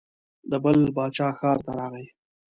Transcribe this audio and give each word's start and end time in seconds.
د 0.49 0.53
بل 0.63 0.77
باچا 0.95 1.27
ښار 1.37 1.57
ته 1.65 1.71
راغی. 1.79 2.05